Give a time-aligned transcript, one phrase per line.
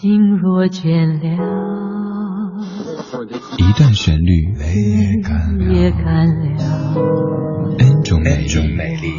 [0.00, 1.28] 心若倦了，
[3.58, 4.54] 一段旋律
[5.74, 6.42] 也干了
[7.78, 8.46] ，N 种美
[8.96, 9.12] 丽。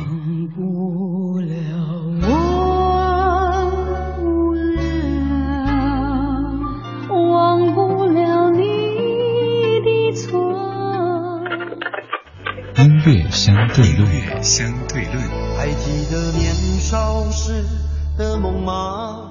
[13.06, 15.18] 乐相对论，相对论。
[15.58, 17.64] 还记得年少时
[18.18, 19.31] 的梦吗？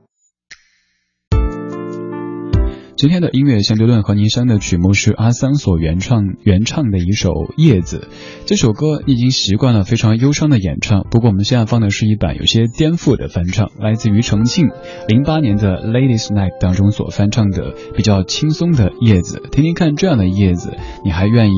[3.01, 8.09] 今天的音乐相对论和您相的曲目是阿桑所原创原唱的一首《叶子》。
[8.45, 14.67] 这首歌你已经习惯了非常忧伤的演唱，不过我们现在放的是一版有些颠覆的翻唱，来自于重庆
[15.07, 19.41] 零八年的《Ladies Night》当中所翻唱的比较轻松的《叶子》。
[19.49, 21.57] 听听看，这样的叶子，你还愿意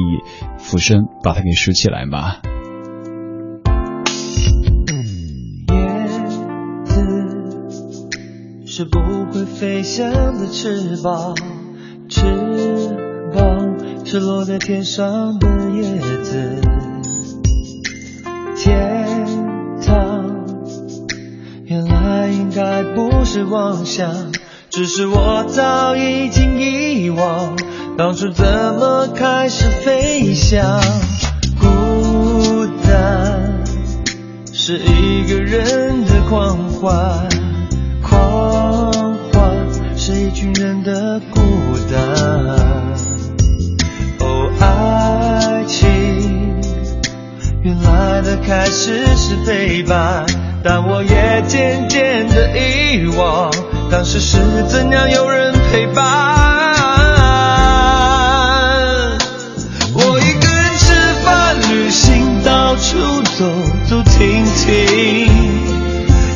[0.59, 2.37] 俯身把它给拾起来吗？
[8.75, 8.99] 是不
[9.31, 11.35] 会飞翔的翅膀，
[12.09, 12.23] 翅
[13.31, 15.83] 膀是落在天上的叶
[16.23, 16.59] 子。
[18.57, 19.05] 天
[19.85, 20.47] 堂
[21.65, 24.11] 原来应该不是妄想，
[24.71, 27.55] 只是我早已经遗忘
[27.95, 30.81] 当初怎么开始飞翔。
[31.59, 33.63] 孤单
[34.51, 37.42] 是一个人的狂欢。
[38.43, 38.91] 狂
[39.31, 39.55] 欢
[39.95, 41.39] 是一群人的孤
[41.89, 41.97] 单。
[44.19, 46.59] 哦，爱情
[47.61, 50.25] 原来的开始是陪伴，
[50.61, 53.49] 但我也渐渐的遗忘，
[53.89, 56.03] 当时是怎样有人陪伴。
[59.95, 62.97] 我一个人吃饭、旅行，到处
[63.37, 63.45] 走
[63.89, 64.73] 走停停，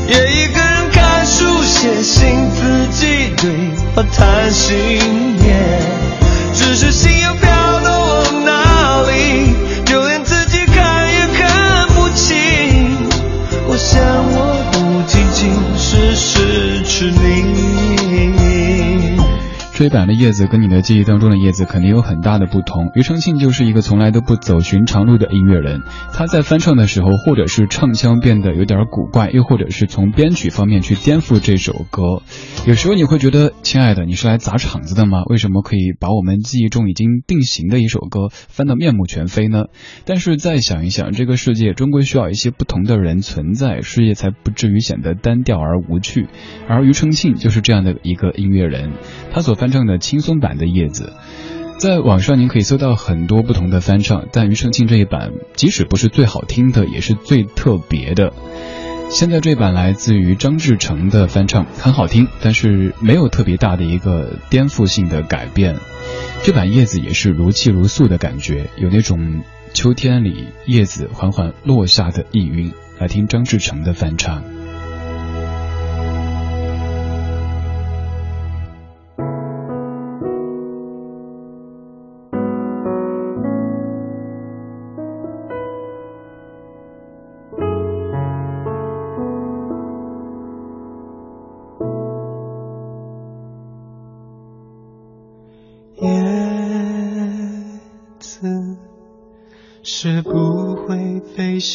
[0.08, 0.47] 也一
[4.28, 5.37] 安心。
[19.78, 19.80] 你。
[19.80, 22.90] 这一版的叶子跟你的记忆当中的叶子肯定有很大的不同。
[22.96, 25.84] 庾澄庆就是一个从来都不走寻常路的音乐人，
[26.14, 32.24] 他在翻唱的时候，或者是唱腔变得有点古怪，又或者是从编曲方面去颠覆这首歌。
[32.66, 35.22] 有时候你会觉得，亲爱的，你是来砸场子的吗？
[35.30, 39.66] 为什么可以把我们记忆中已经定型的一首歌翻得面目全非呢？
[40.06, 46.28] 但是再想一想，这个世界终归需要一些不同的人存在，世界才不至于显得单调而无趣。
[46.68, 48.94] 而庾澄庆就是这样的一个音乐人，
[49.32, 49.67] 他所翻。
[49.68, 51.12] 翻唱的轻松版的叶子，
[51.78, 58.32] 在网上您可以搜到很多不同的翻唱，但庾澄庆这一版，即使不是最好听的，也是最特别的。
[59.10, 65.76] 现在这版来自于张志成的翻唱，很好听，但是没有特别大的一个颠覆性的改变。
[66.46, 69.42] 这版叶子也是如泣如诉的感觉，有那种
[69.74, 72.72] 秋天里叶子缓缓落下的意蕴。
[73.00, 74.42] 来听张志成的翻唱。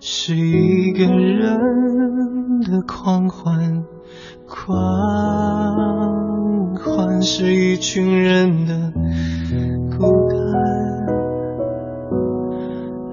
[0.00, 3.84] 是一个人的狂欢，
[4.46, 4.76] 狂
[6.76, 8.92] 欢是一群人的
[9.96, 10.38] 孤单。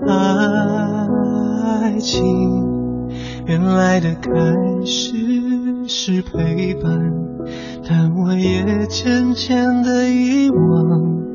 [0.07, 2.23] 爱情
[3.45, 4.31] 原来的开
[4.85, 5.13] 始
[5.87, 7.25] 是陪伴。
[7.87, 11.34] 但我也渐渐的遗忘，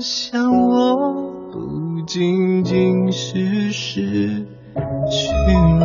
[0.00, 4.00] 想我不仅仅是失
[5.10, 5.80] 去你。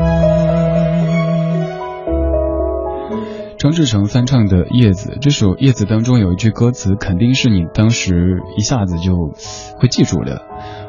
[3.57, 9.33] 张志成翻唱的《叶子》这首《叶子》当中有一句歌词，肯定是你当时一下子就
[9.77, 10.41] 会记住的：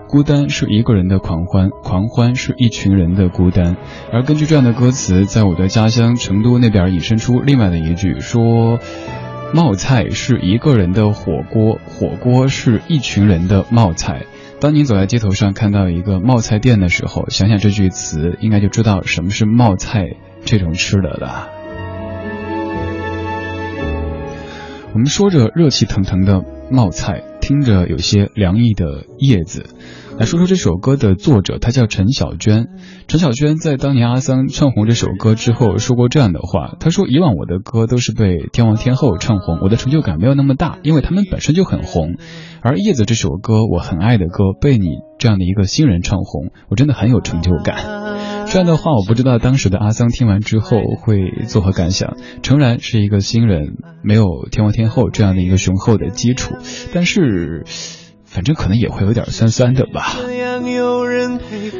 [0.09, 3.77] 孤单是一个人的狂欢，狂欢是一群人的孤单。
[4.11, 8.79] 而根据这样的歌词，在我的家乡成都那边引申出另外的一句，说
[9.55, 14.25] 冒菜是一个人的火锅，火锅是一群人的冒菜。
[14.59, 20.17] 当你走在街头上看到一个冒菜店的时候，想想这句词，应该就知道什么是冒菜
[20.47, 21.51] 这种吃的了。
[24.95, 29.67] 我们说着热气腾腾的冒菜，听着有些凉意的叶子，
[30.19, 32.69] 来说说这首歌的作者，他叫陈小娟。
[33.09, 42.17] 陈小娟在当年阿桑唱红这首歌之后说过这样的话，他说：“以往我的歌都是被天王天后唱红，我的成就感没有那么大，因为他们本身就很红。
[42.61, 44.87] 而叶子这首歌，我很爱的歌，被你
[45.19, 51.17] 这样的一个新人唱红，我真的很有成就感。”这样的话，我不知道当时的阿桑听完之后会
[51.49, 52.17] 作何感想。
[52.43, 56.55] 诚然是一个新人，没有天王天后这样的一个雄厚的基础，
[56.93, 57.65] 但是。
[58.33, 60.17] 反正可能也会有点酸酸的吧。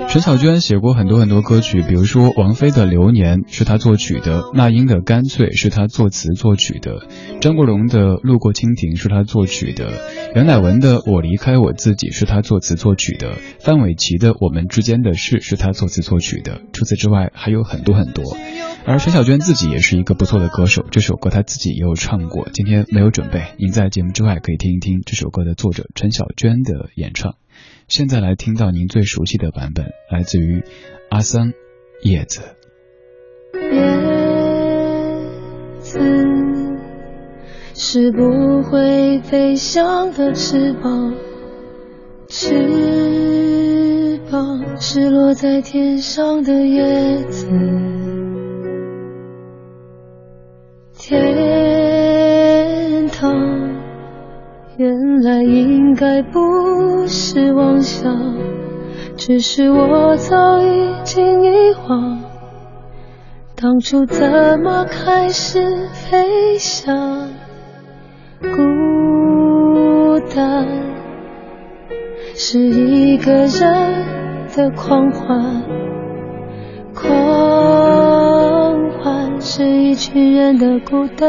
[0.09, 7.07] 陈小娟写过很多很多歌曲，比如说王菲的《流年》是她作曲的，那英的《干脆》是她作词作曲的，
[7.41, 9.91] 张国荣的《路过蜻蜓》是她作曲的，
[10.35, 16.61] 杨乃文的《我离开我自己》是她作词作曲的，范玮琪的《我们之间的事》是她作词作曲的。
[16.73, 18.37] 除此之外还有很多很多。
[18.85, 22.49] 而陈小娟自己也是一个不错的歌手，这首歌她自己也有唱过。
[22.53, 27.37] 今天没有准备，您在节目之外可以听一听这首歌的作者陈小娟娟的演唱。
[27.87, 30.65] 现在来听到您最熟悉的版本，来自于
[31.09, 31.51] 阿桑
[32.03, 32.41] 《叶子》。
[33.61, 33.81] 叶
[35.79, 36.01] 子
[37.75, 41.15] 是不会飞翔的翅膀，
[42.27, 47.47] 翅膀是落在天上的叶子。
[50.99, 51.62] 天
[54.79, 58.17] 原来应该不是妄想，
[59.17, 62.21] 只是我早已经遗忘，
[63.55, 67.29] 当初怎么开始飞翔？
[68.41, 70.67] 孤单
[72.35, 75.63] 是一个人的狂欢。
[76.95, 77.11] 狂
[78.99, 81.29] 欢是一群人的孤单，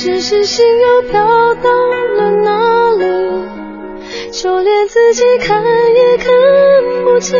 [0.00, 1.20] 只是心又飘
[1.56, 1.70] 到
[2.16, 2.50] 了哪
[2.98, 3.04] 里，
[4.30, 6.26] 就连自己看也看
[7.04, 7.36] 不清。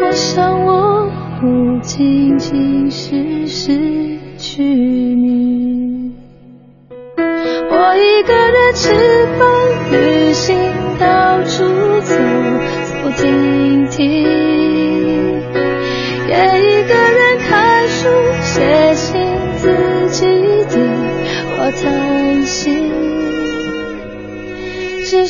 [0.00, 3.72] 我想我不仅仅是失
[4.38, 6.12] 去你。
[7.18, 8.94] 我一个人吃
[9.40, 9.44] 饭、
[9.90, 10.54] 旅行，
[11.00, 11.64] 到处
[12.02, 12.14] 走
[12.84, 14.37] 走停停，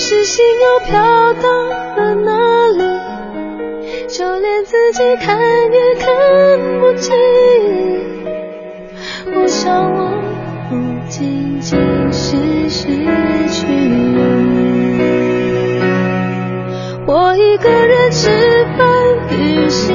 [0.00, 1.48] 是心又飘到
[1.94, 2.32] 了哪
[2.68, 2.82] 里？
[4.08, 6.08] 就连自己看也看
[6.80, 7.14] 不清。
[9.34, 10.10] 我想我
[10.70, 10.74] 不
[11.06, 11.78] 仅仅
[12.10, 12.38] 是
[12.70, 12.88] 失
[13.50, 13.66] 去，
[17.06, 18.30] 我一个人吃
[18.78, 18.88] 饭、
[19.28, 19.94] 旅行、